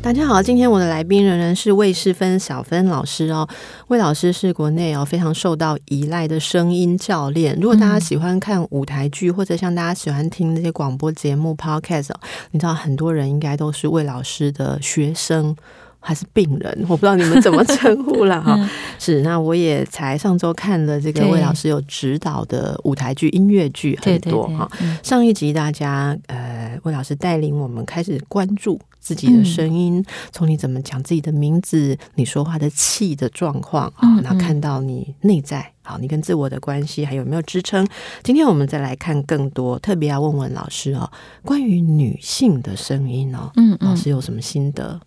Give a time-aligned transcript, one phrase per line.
[0.00, 3.46] 大家好，今天我的来宾仍然是魏世芬小芬老师哦。
[3.88, 7.54] 魏老师是国内哦非常受到依赖的声音教练。
[7.60, 12.10] 如果大家喜欢看舞台剧，或者像大家喜欢听那些广播节目 Podcast，
[12.52, 15.54] 你知道很多人应该都是魏老师的学生。
[16.00, 18.56] 还是病人，我不知道你们怎么称呼了 哈。
[19.00, 24.70] 是，那我也才上周看了这个魏老师有指导的舞台剧、音乐剧很多哈。
[25.02, 37.88] 上一集大家呃，魏老师带领我们开始关注自己的声音，从你怎么讲自己的名字，你说话的气的状况啊，那看到你内在好，你跟自我的关系还有没有支撑？
[38.22, 41.10] 今天我们再来看更多，特别要问问老师哦，
[41.42, 45.00] 关于女性的声音哦，嗯，老师有什么心得？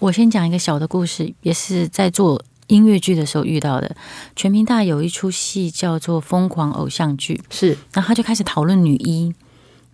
[0.00, 3.96] 我先讲一个小的故事，也是在做音乐剧的时候遇到的。
[4.36, 9.32] 全民大有一出戏叫做《疯狂偶像剧》，是，然后他就开始讨论女一，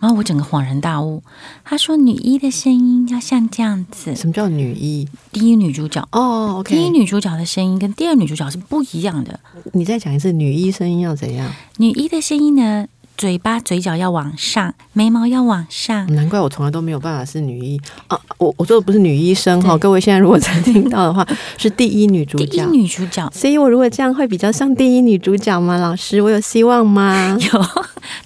[0.05, 1.23] 然后我整个恍然大悟。
[1.65, 4.15] 他说女一的声音要像这样子。
[4.15, 5.09] 什么叫女一？
[5.33, 6.75] 第一女主角哦，OK。
[6.75, 9.41] 第一女主角的声音跟第二女主角是不一样的。
[9.73, 11.51] 你再讲一次，女一声音要怎样？
[11.79, 12.87] 女一的声音呢？
[13.17, 16.13] 嘴巴、嘴角要往上，眉毛要往上。
[16.15, 18.21] 难怪我从来都没有办法是女一啊！
[18.39, 22.45] 我我做的不是女医生哈，各位现在如果才听到的话， 是第一女主角。
[22.47, 25.79] 第一女主角，所以我如果这样会比较像第一女主角吗？
[25.79, 27.39] 老师，我有希望吗？
[27.41, 27.67] 有，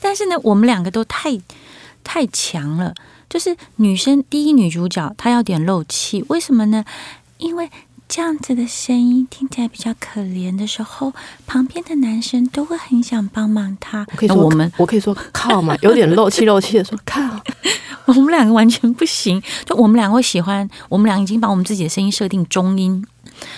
[0.01, 1.39] 但是呢，我们两个都太
[2.09, 2.95] 太强了。
[3.29, 6.83] 就是女生第一女主角，她要点漏气，为什么呢？
[7.37, 7.71] 因为。
[8.11, 11.13] 这样子的声音听起来比较可怜的时候，
[11.47, 14.07] 旁边的男生都会很想帮忙她。
[14.11, 17.21] 我可以说我们，我可以说靠嘛， 有点漏气漏气的说靠。
[18.09, 23.05] 我们两个完全不行，就我们两个会喜欢，我们俩已经把我们自己的声音设定中音，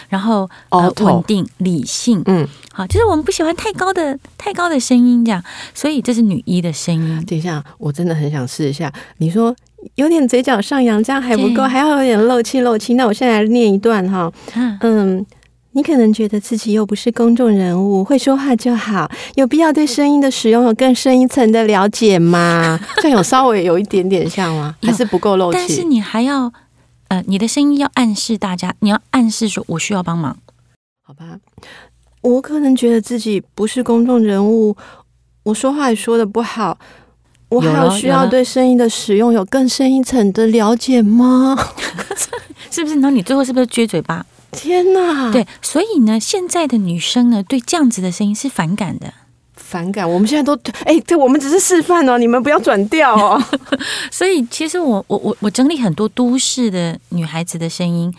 [0.09, 5.43] 然后呃稳定理性，嗯，好，就是我们不喜欢太高的太高的声音这样，
[5.75, 7.25] 所以这是女一的声音。
[7.27, 9.55] 等一下，我真的很想试一下，你说。
[9.95, 12.93] 有点嘴角上扬，这样还不够，还要有点漏气漏气。
[12.97, 14.31] 那我现在来念一段哈，
[14.83, 15.25] 嗯，
[15.73, 22.79] 你可能觉得自己又不是公众人物，会说话就好，有必要对声音的使用有更深一层的了解吗？
[23.01, 24.77] 这样有稍微有一点点像吗？
[24.83, 25.59] 还是不够漏气？
[25.59, 26.53] 但是你还要，
[27.11, 30.39] 呃，你的声音要暗示大家，你要暗示说我需要帮忙，
[31.03, 31.39] 好吧？
[32.23, 34.77] 我可能觉得自己不是公众人物，
[35.43, 36.79] 我说话也说的不好。
[37.49, 41.59] 我还有需要对声音的使用有更深一层的了解吗？
[42.71, 42.97] 是不是？
[42.97, 44.25] 那你最后是不是撅嘴巴？
[44.53, 45.33] 天哪！
[45.33, 49.13] 对，所以呢，现在的女生呢，对这样子的声音是反感的。
[49.71, 50.09] 反感？
[50.11, 53.41] 我们现在都哎，对，我们只是示范哦，你们不要转调哦。
[54.11, 58.13] 所以，其实我我我我整理很多都市的女孩子的声音，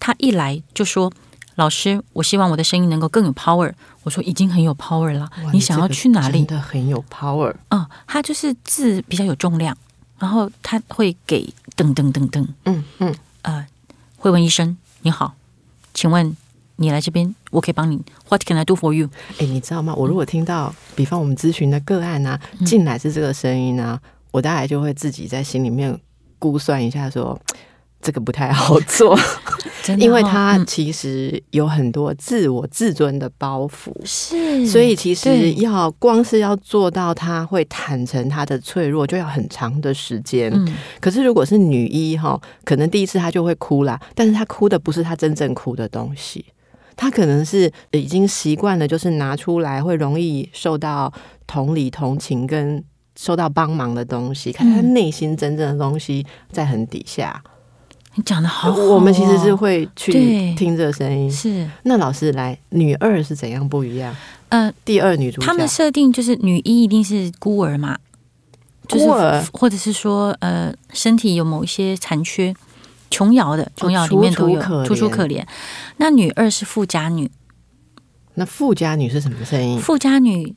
[0.00, 1.12] 她一来就说。
[1.56, 3.72] 老师，我希望我的声音能够更有 power。
[4.02, 6.38] 我说已经很有 power 了，你想要去哪里？
[6.38, 7.54] 真的很有 power。
[7.68, 9.76] 嗯，他就是字比较有重量，
[10.18, 12.44] 然后他会给噔噔噔噔。
[12.64, 13.14] 嗯嗯。
[13.42, 13.64] 呃，
[14.16, 15.34] 会问医生你好，
[15.94, 16.36] 请问
[16.76, 19.08] 你来这边，我可以帮你？What can I do for you？
[19.38, 19.94] 哎，你知道吗？
[19.94, 25.98] 我如果听到，比方我们咨询的个案啊，进来是这个声音啊，我大概就会自己在心里面
[26.38, 27.38] 估算一下说。
[28.04, 29.18] 这个不太好做，
[29.96, 40.52] 因为他其实有很多自我自尊的包袱，是，所以其实要光是要做到他会坦诚他的脆弱，就要很长的时间。
[41.00, 46.44] 可是如果是女一哈，可能第一次她就会哭啦，但是她哭的不是她真正哭的东西，
[46.96, 51.12] 他可能是已经习惯了，就是拿出来会容易受到
[51.46, 52.82] 同理、同情跟
[53.16, 57.42] 受到帮忙的东西，看他内心真正的东西在很底下。
[58.16, 61.28] 你讲的好，好、哦，我们其实是会去听这个声音。
[61.28, 64.14] 是，那老师来，女二是怎样不一样？
[64.50, 67.98] 呃，第二女主角，他们设定就是女一一定是孤儿嘛，
[68.88, 72.54] 孤儿，或者是说呃，身体有某一些残缺，
[73.10, 75.44] 琼瑶的琼瑶里面都有，楚楚可怜。
[75.98, 77.30] 那女二是富家女，
[78.34, 79.78] 那富家女是什么声音？
[79.80, 80.54] 富家女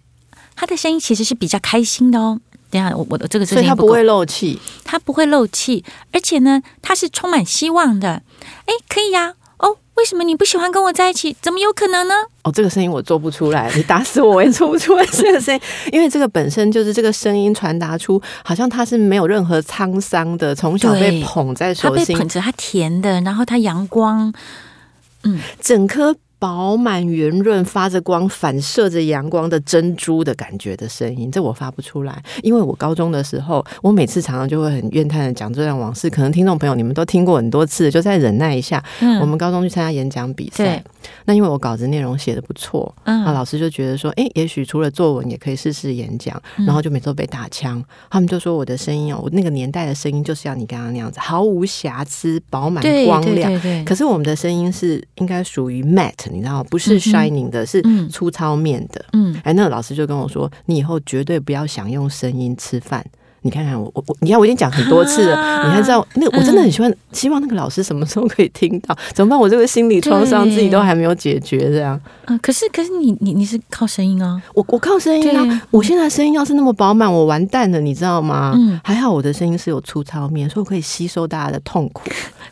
[0.56, 2.40] 她的声音其实是比较开心的哦。
[2.70, 8.24] 等下，我我的这个声音，所以他不会漏气，她不会漏气，而且呢，她是充满希望的。
[8.66, 9.36] 哎，可以呀，哦，
[9.98, 11.36] 为什么你不喜欢跟我在一起？
[11.42, 12.14] 怎么有可能呢？
[12.44, 15.62] 哦，这个声音我做不出来，你打死我我也做不出来这个声音，
[15.92, 24.32] 因为这个本身就是这个声音传达出，好像他是没有任何沧桑的，从小被捧在手心，他被捧着，他甜的，然后他阳光。
[25.24, 26.16] 嗯，整颗。
[26.40, 36.10] 饱满圆润、发着光、反射着阳光的珍珠的感觉的声音，这我发不出来，因为我高中的时候，我每次常常就会很怨叹的讲这段往事。
[36.10, 38.84] 可能听众朋友你们都听过很多次，就再忍耐一下。
[39.02, 40.84] 嗯，我们高中去参加演讲比赛，
[41.26, 46.42] 那因为我稿子内容写的不错，嗯，老师就觉得说，哎，也许除了作文，也可以试试演讲。
[46.66, 53.52] 然后就每次都被打枪，他们就说我的声音哦，我那个年代的声音就是像你刚刚那样子，毫无瑕疵、饱满光亮。
[53.52, 53.84] 对对对。
[53.86, 55.82] 可是我们的声音是应该属于
[56.32, 59.04] 你知道不是 shining 的，是粗糙面的。
[59.14, 63.06] 嗯，哎，那个老师就跟我说，你以后绝对不要想用声音吃饭。
[63.48, 68.94] 你看看我我我，你看我已经讲很多次了，啊、你还知道那个我真的很喜欢，嗯、希望那个老师什么时候可以听到？
[69.14, 69.40] 怎么办？
[69.40, 71.98] 我这个心理创伤自己都还没有解决，这样。
[72.26, 78.52] 嗯，可是可是你你你是靠声音啊，我我靠声音啊，我现在声音要是那么饱满，我完蛋了，你知道吗？
[78.58, 82.10] 嗯，还好我的声音是有粗糙面，所以我可以吸收大家的痛苦，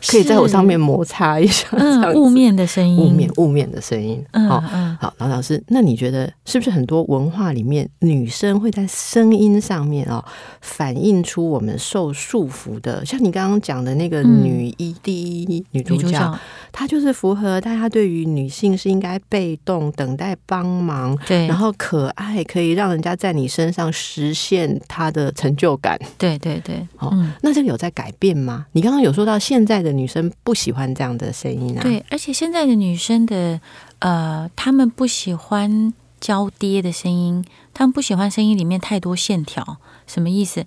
[0.08, 4.24] 可以在我上面摩擦一下，嗯，雾面的声音，雾面雾面的声音。
[4.32, 4.60] 嗯好，
[4.98, 10.24] 好，老老师，那你觉得是不是很多文化里面女生会在声音上面哦？
[10.60, 16.38] 反映出我们受束缚的，像你刚刚讲的那个女一第一女主角，
[16.70, 27.10] 她就是符合大家对于女性是应该被动等待帮忙，对，然后可爱可以让人家在你身上实现她的成就感，对对对，哦，
[27.40, 28.66] 那这个有在改变吗？
[28.72, 33.60] 你刚刚有说到现在的女生不喜欢这样的声音啊，对，而且现在的女生的
[34.00, 35.92] 呃，她们不喜欢
[36.26, 39.76] 娇嗲的声音，他们不喜欢声音里面太多线条。
[40.08, 40.66] 什么意思？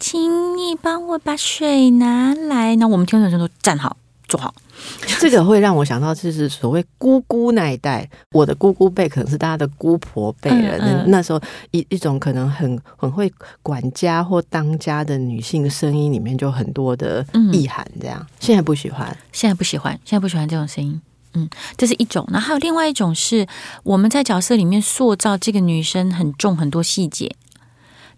[0.00, 2.74] 请你帮我把水拿来。
[2.74, 4.52] 那我们听众都站好，坐好。
[5.20, 10.76] 这个会让我想到，就是所谓姑姑那一代，我的姑姑辈可能是大家的姑婆辈了。
[10.78, 13.32] 嗯嗯、那时候一一种可能很很会
[13.62, 17.88] 管家或当家的女性声音里面就很多的意涵。
[18.00, 21.00] 这样，现在不喜欢，现在不喜欢，现在不喜欢这种声音。
[21.36, 22.26] 嗯，这是一种。
[22.32, 23.46] 然后还有另外一种是，
[23.84, 27.36] 我们在角色里面塑造这个女生很重很多细节。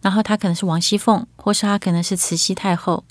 [0.01, 3.03] 然后她可能是王熙凤，或是她可能是慈禧太后。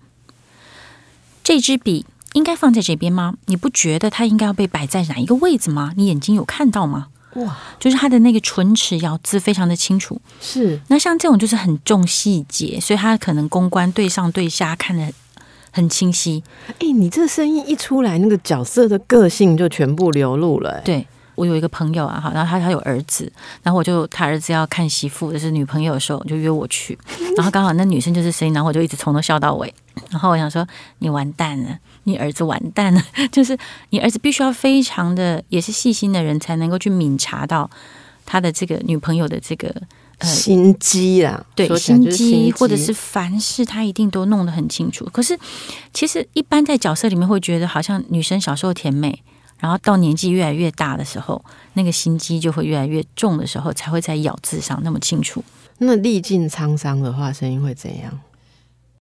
[1.43, 3.35] 这支笔应该放在这边吗？
[3.45, 5.93] 你不觉得它应该要被摆在哪一个位置吗？
[5.97, 7.07] 你眼睛有看到吗？
[7.33, 10.19] 哇，就是她的那个唇齿咬字非常的清楚。
[10.41, 15.13] 是，那像这种就是很重细节，所以他可能公关对上对下看得
[15.77, 16.43] 很清晰。
[16.79, 20.81] 哎，你这声音一出来，那个角色的个性就全部流露了。
[20.83, 21.05] 对。
[21.35, 23.31] 我有一个朋友啊，哈，然后他他有儿子，
[23.61, 26.97] 然后我就他儿子要看媳妇，就是女朋友的时候，就约我去，
[27.37, 29.71] 然后刚好那女生就是声音，然后我就一直从头笑到尾，
[30.09, 32.99] 然后我想说你完蛋了，你儿子完蛋了，
[33.31, 33.55] 就是
[33.91, 37.69] 你儿子必须要非常的也是细心的人才能够去敏察到
[38.25, 39.81] 他的这个女朋友的这个呃
[40.21, 45.05] 心机啊，对心机，或者是凡事他一定都弄得很清楚。
[45.11, 45.37] 可是
[45.93, 49.23] 其实一般在角色里面会觉得好像女生小时候甜美。
[49.59, 51.43] 然后到年纪越来越大的时候，
[51.73, 55.43] 那个心机就会越来越重的时候，才会在咬字上那么清楚。
[55.79, 58.19] 那历尽沧桑的话，声音会怎样？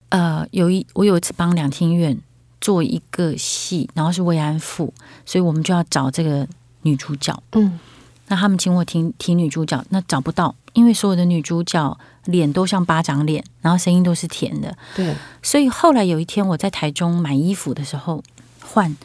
[0.07, 2.17] 呃，有一我有一次帮两厅院
[2.61, 4.93] 做一个戏，然后是慰安妇，
[5.25, 6.47] 所以我们就要找这个
[6.83, 7.37] 女主角。
[7.51, 7.77] 嗯，
[8.27, 14.75] 那他们请我提提女主角，那找不到，因为所有的女主角脸都像巴掌脸，然后声音都是甜的。
[14.95, 18.23] 对，所以后来有一天我在台中买衣服的时候
[18.61, 18.95] 换。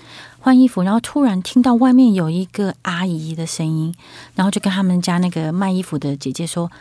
[0.42, 3.94] 换衣服，然后突然听到外面有一个阿姨的声音，
[4.34, 6.72] 然后就跟他们家那个卖衣服的姐姐说：“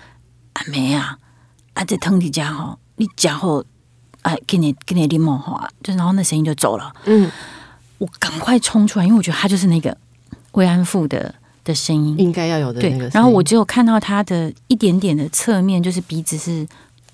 [0.55, 1.17] 阿梅啊，
[1.74, 3.62] 啊这汤底家吼，你家好，
[4.22, 7.29] 啊给你给你柠檬花，就然后那声音就走了。”嗯，
[7.98, 9.98] 我赶快冲出来，因为我觉得她就是那个
[10.53, 11.36] 慰安妇的
[11.70, 13.08] 的声音，应该要有的那个。
[13.14, 16.68] 然后我只有看到他的一点点的侧面，就是鼻子是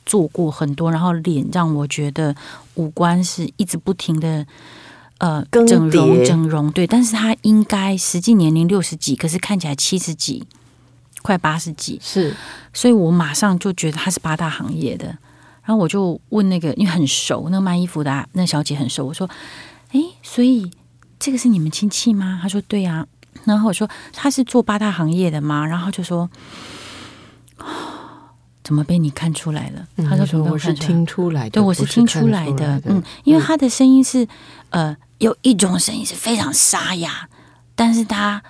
[0.05, 2.35] 做过很多，然后脸让我觉得
[2.75, 4.45] 五官是一直不停的。
[5.17, 10.43] 呃，整容整容对，但是他应该实际年龄六十几，可是看起来七十几，
[11.21, 12.35] 快八十几，是，
[12.73, 15.07] 所以我马上就觉得他是八大行业的，
[15.63, 19.25] 然后我就问那个，因为很熟，那个卖衣服的、啊、那小姐很熟，我说，
[19.93, 20.69] 哎，所以
[21.17, 22.37] 这个是你们亲戚吗？
[22.41, 23.07] 他说对呀、啊，
[23.45, 25.65] 然后我说他是做八大行业的吗？
[25.65, 26.29] 然后就说。
[28.63, 29.87] 怎么被你看出来了？
[29.97, 30.49] 嗯、他说：“什么？
[30.49, 32.81] 我是听出来的，对，我是听出来的。
[32.85, 34.27] 嗯，因为他的声音是，
[34.71, 37.29] 呃，有一种声音是非常沙哑，
[37.75, 38.41] 但是他。”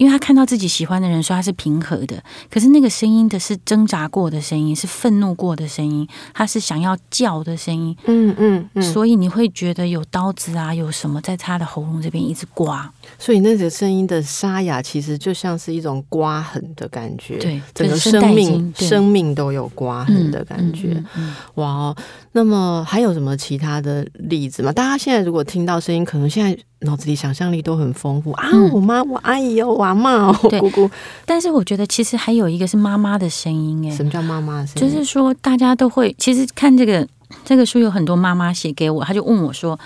[0.00, 7.94] 因为他看到自己喜欢的人，说他是平和的，可是那个声音的是挣扎过的声音，是愤怒过的声音，他是想要叫的声音。
[8.06, 12.90] 嗯嗯嗯，所以你会觉得有刀子啊，有什么在他的喉咙这边一直刮。
[13.18, 17.36] 所以那个声音的沙哑，其实就像是一种刮痕的感觉。
[17.36, 20.92] 对，整个生命生命都有刮痕的感觉。
[20.94, 21.96] 嗯嗯嗯、哇哦，
[22.32, 24.72] 那么还有什么其他的例子吗？
[24.72, 26.58] 大家现在如果听到声音，可能现在。
[26.80, 28.48] 脑子里想象力都很丰富啊！
[28.72, 30.90] 我妈、我阿姨哦，我阿嬷哦，姑姑。
[31.26, 34.88] 但是我觉得其实还有一个是妈妈的声音哎，什么叫妈妈的声音？
[34.88, 37.06] 就是说大家都会，其实看这个
[37.44, 39.78] 这个书有很多妈妈写给我，她就问我说：“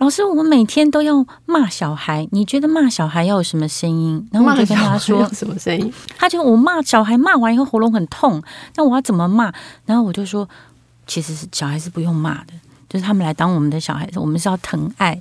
[0.00, 8.42] 老师，我们每天都要骂小孩，你觉得骂小孩要有什么声音？”然后我就跟她说： “什么声音？”她就我骂小孩骂完以后喉咙很痛，
[8.74, 9.52] 那我要怎么骂？
[9.84, 10.48] 然后我就说
[11.06, 12.54] ：“其实是小孩是不用骂的，
[12.88, 15.20] 就是他们来当我们的小孩子，我们是要疼爱。”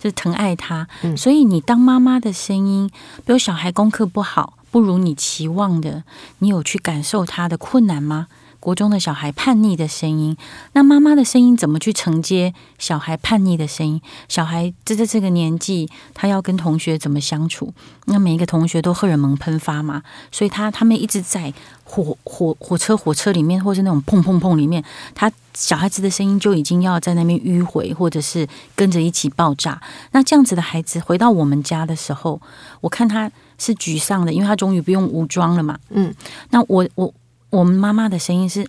[0.00, 2.90] 就是疼爱他，所以你当妈妈的声音，
[3.24, 6.02] 比如小孩功课不好，不如你期望的，
[6.38, 8.28] 你有去感受他的困难吗？
[8.60, 10.36] 国中的小孩叛逆的声音，
[10.74, 14.00] 那妈妈的声音怎么去承接小孩叛逆的声音？
[14.28, 17.72] 小孩这在这个年纪，他要跟同学怎么相处？
[18.04, 21.52] 那每一个同学都荷尔蒙喷发嘛，所以他他们一直在
[21.84, 29.80] 火火火车火车里面，或是那种砰砰砰里面，他小孩子的声音就已经要在那边迂回，或者是跟着一起爆炸。
[30.12, 32.40] 那这样子的孩子回到我们家的时候，
[32.82, 35.78] 我看他是沮丧的，因为他终于不用武装了嘛。
[35.88, 36.14] 嗯，
[36.50, 37.14] 那我我。
[37.50, 38.68] 我们妈妈的声音是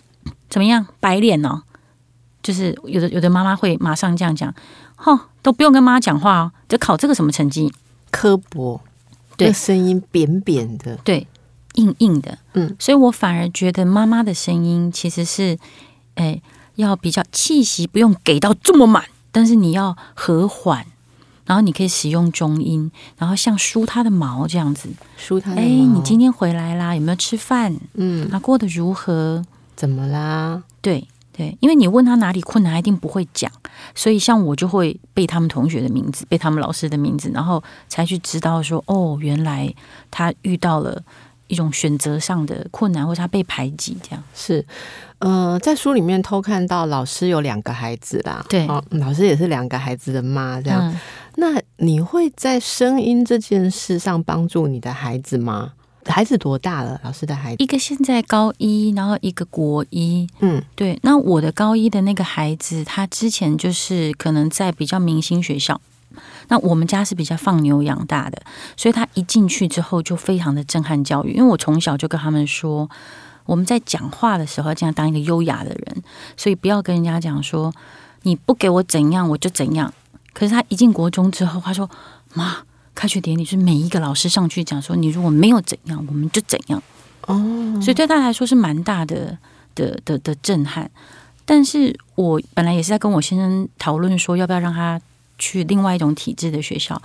[0.50, 0.86] 怎么样？
[1.00, 1.62] 白脸哦，
[2.42, 4.52] 就是有的有的妈妈会马上这样讲，
[4.96, 7.72] 吼，都不用跟妈妈讲话哦，就考这个什么成绩？
[8.10, 8.80] 刻薄，
[9.36, 11.26] 对，声音扁扁的，对，
[11.74, 15.58] 硬硬的，嗯，所以我反而觉得妈妈的声音其实是，
[16.16, 16.42] 哎，
[16.74, 20.86] 要比较气息不用给到这么满，但是你要和缓。
[21.44, 25.62] 然后你可以使用中音，然后像梳他的毛这样子，梳他的毛。
[25.62, 26.94] 哎，你今天回来啦？
[26.94, 27.76] 有没有吃饭？
[27.94, 29.44] 嗯，他过得如何？
[29.74, 30.62] 怎么啦？
[30.80, 33.50] 对对，因为你问他哪里困难，他一定不会讲。
[33.94, 39.74] 所以像我就会背他们同学的名字，背他们老师的名字，然后才去知道说，哦，原来
[40.10, 41.02] 他遇到了
[41.52, 44.24] 一种选择上的困难，或者他被排挤这样。
[44.34, 44.64] 是。
[45.18, 50.90] 呃，在书里面偷看到老师有两个孩子啦，对，哦，老师也是两个孩子的妈，这样。
[50.90, 50.98] 嗯、
[51.36, 55.74] 那你会在声音这件事上帮助你的孩子吗？
[56.06, 56.98] 孩子多大了？
[57.04, 60.26] 老师的孩子，一个现在高一，然后一个国一。
[60.40, 60.98] 嗯，对。
[61.02, 65.80] 那我的高一的那个孩子，他之前就是可能在比较明星学校，
[66.48, 68.42] 那我们家是比较放牛养大的，
[68.76, 72.88] 所以他一进去之后就非常的震撼教育，因为我从小就跟他们说。
[73.44, 76.02] 我们在讲话的时候，这样当一个优雅的人，
[76.36, 77.74] 所以不要跟人家讲说
[78.22, 79.92] 你不给我怎样我就怎样。
[80.32, 81.90] 可是他一进国中之后，他说
[82.34, 82.58] ：“妈，
[82.94, 86.80] 开学典礼是每一个老师上去讲说，你如果没有怎样，我们就怎样。”
[87.26, 87.34] 哦，
[87.82, 89.36] 所以对他来说是蛮大的
[89.74, 90.88] 的的的震撼。
[91.44, 95.00] 但是我本来也是在跟我先生讨论说，要不要让他。
[95.38, 97.00] 去另外一种体制的学校，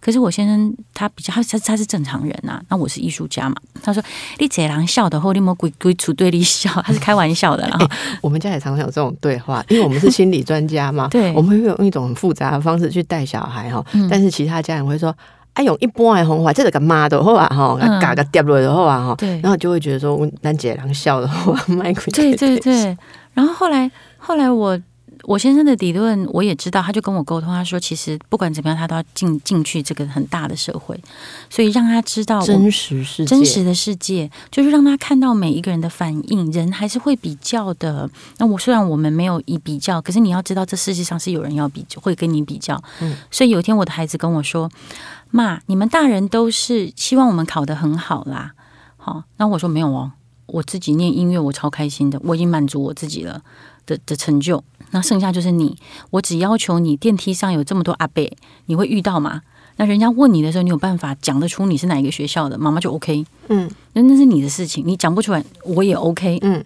[0.00, 3.54] 可是我先生他比较他他他是正常人呐、啊，那我是艺术家嘛。
[3.82, 4.02] 他说
[4.38, 7.66] 你姐郎笑的，后你莫鬼鬼出对你笑，他是开玩笑的。
[7.68, 7.88] 啦、 欸、
[8.20, 11.06] 我们家也常常有这种对话，因为我们是心理专家嘛。
[11.12, 13.84] 对，我们会用一种很复杂的方式去带小孩哈。
[14.10, 15.14] 但是其他家人会说，
[15.52, 19.14] 哎、嗯，用一般的红话，这个干嘛的话哈，嘎个掉落的话哈。
[19.16, 22.96] 对，然后就会觉得说，我咱姐郎笑的话，麦克对对对。
[23.34, 24.80] 然后后来后来我。
[25.22, 30.98] 我先生的理论我也知道，他就跟我沟通，他说其实不管怎么样，他都要进进去这个很大的社会，
[31.50, 38.08] 所以让他知道真实世界，真实的世界就是让他看到每一个人的反应，人还是会比较的。
[38.38, 42.80] 那我虽然我们没有以比较，可是你要知道，这世界上是有人要比，会跟你比较。
[43.00, 44.70] 嗯，所以有一天我的孩子跟我说
[45.30, 48.52] ：“妈，你们大人都是希望我们考得很好啦。”
[48.98, 50.12] 好，那我说没有哦，
[50.46, 53.40] 我自己念音乐，我超开心的，我已经满足我自己了
[53.86, 54.62] 的的成就。
[54.90, 55.76] 那剩下就是你，
[56.10, 58.30] 我只要求你电梯上有这么多阿伯，
[58.66, 59.42] 你会遇到吗？
[59.78, 63.26] 那人家问你的时候，你有办法讲得出你是哪一个学校的，妈妈就 OK。
[63.48, 66.38] 嗯，那那是你的事情，你讲不出来，我也 OK。
[66.40, 66.64] 嗯，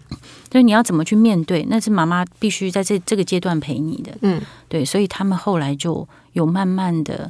[0.49, 4.11] 所以你要怎么去面对，那是妈妈必须在这这个阶段陪你的。
[4.21, 7.29] 嗯，对，所以他们后来就有慢慢的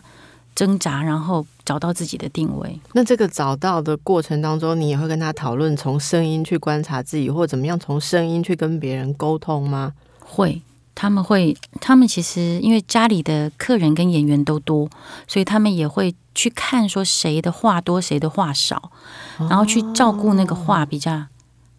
[0.54, 2.80] 挣扎，然后找到自己的定位。
[2.94, 9.94] 那这个找到的过程当中，你也会跟他讨论从声音去观察自己，或怎么样从声音去跟别人沟通吗？
[10.20, 10.62] 会。
[11.02, 14.88] 他们会，他们其实因为家里的客人跟演员都多，
[15.28, 18.92] 所以他们也会去看说谁的话多，谁的话少，
[19.40, 21.26] 然后去照顾那个话比较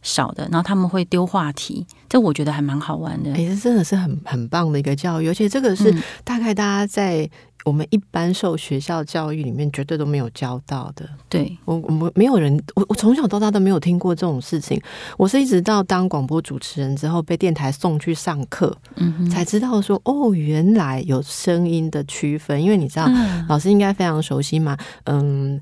[0.03, 3.31] 少的，然后他们会丢话题，这我觉得还蛮好玩的。
[3.31, 7.31] 哎、欸，这真的是很很棒的一个教育，而且这个是大概大家在。
[7.65, 11.09] 我们一般受学校教育里面绝对都没有教到的。
[11.29, 14.81] 对，我我们没有人，我我从小到大都没有听过这种事情。
[15.17, 22.63] 我是一直到当广播主持人之后，被电台送去上课，嗯，才知道说哦，原来有声音的区分。
[22.63, 25.61] 因为你知道，嗯、老师应该非常熟悉嘛，嗯。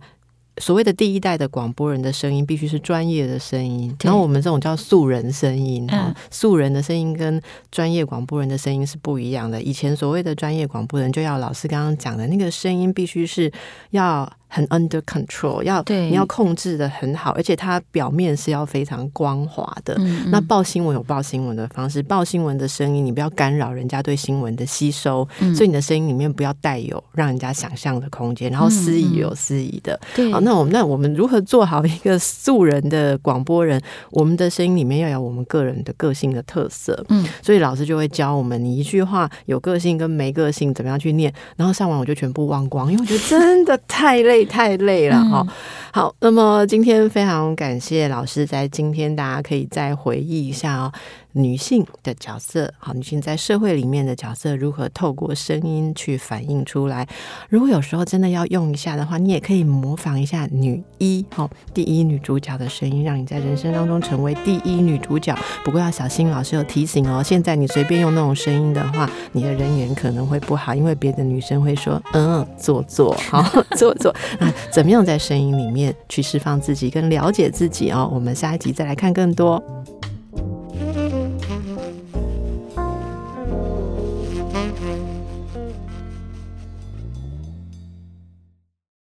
[0.59, 7.41] 所谓的第一代的广播人的声音必须是专业的声音，然后我们这种叫素人声音，嗯，素人的声音跟
[7.71, 9.63] 专业广播人的声音是不一样的。
[9.63, 13.51] 以前所谓的专业广播人，就要老师刚刚讲的那个声音必须是
[13.91, 14.31] 要。
[14.53, 19.95] 很 under control，要你要控制的很好，而且它表面是要非常光滑的。
[19.99, 29.99] 嗯嗯，那报新闻有报新闻的方式，报新闻的声音你不要干扰人家对新闻的吸收，嗯、所以你的声音里面不要带有让人家想象的空间，然后司仪有司仪的。
[30.33, 33.81] 好，那我们那我们如何做好一个素人的广播人？
[34.11, 37.05] 我们的声音里面要有我们个人的个性的特色。
[37.11, 41.33] 嗯，所以老师就会教我们，你一句话有个性跟没个性怎么样去念。
[41.57, 44.40] 然后上完我就全部忘光，因为我觉得真的太累。
[44.45, 45.47] 太累了哈，
[45.93, 50.93] 好，那么今天非常感谢老师，在今天大家可以再回忆一下哦。
[51.33, 57.07] 女性的角色，好，女性在社会里面的角色如何透过声音去反映出来？
[57.49, 65.37] 如果有时候真的要用一下的话，你也可以模仿一下女一，好，第一女主角的声音，让你在人生当中成为第一女主角。
[65.65, 73.43] 不过要小心，老师有提醒哦，现在你随便用那种声音的话，你的人缘可能会不好，因为别的女生会说，嗯，做作，好，
[73.77, 74.15] 做作。
[74.39, 78.11] 那怎么样在声音里面去释放自己，跟了解自己哦？
[78.13, 79.63] 我们下一集再来看更多。